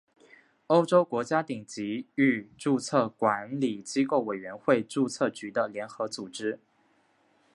[0.65, 6.59] 欧洲国家顶级域注册管理机构委员会注册局的联合组织。